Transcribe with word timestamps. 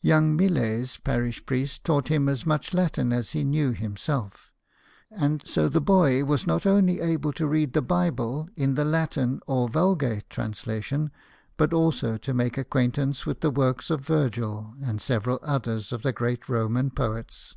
Young 0.00 0.36
Millet's 0.36 0.96
parish 0.96 1.44
priest 1.44 1.84
taught 1.84 2.08
him 2.08 2.30
as 2.30 2.46
much 2.46 2.72
Latin 2.72 3.12
as 3.12 3.32
he 3.32 3.44
knew 3.44 3.72
himself; 3.72 4.50
and 5.10 5.46
so 5.46 5.68
the 5.68 5.82
boy 5.82 6.24
was 6.24 6.46
not 6.46 6.62
onjy 6.62 6.98
able 7.04 7.30
to 7.34 7.46
read 7.46 7.74
the 7.74 7.82
Bible 7.82 8.48
in 8.56 8.72
the 8.72 8.86
Latin 8.86 9.38
or 9.46 9.68
Vulgate 9.68 10.30
translation, 10.30 11.10
but 11.58 11.74
also 11.74 12.16
to 12.16 12.32
make 12.32 12.56
acquaintance 12.56 13.26
with 13.26 13.42
the 13.42 13.50
works 13.50 13.90
of 13.90 14.00
Virgil 14.00 14.74
and 14.82 15.02
several 15.02 15.38
others 15.42 15.92
of 15.92 16.00
the 16.00 16.12
great 16.14 16.48
Roman 16.48 16.90
poets. 16.90 17.54